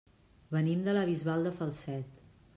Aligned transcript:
Venim 0.55 0.81
de 0.87 0.95
la 0.99 1.03
Bisbal 1.11 1.47
de 1.51 1.53
Falset. 1.61 2.21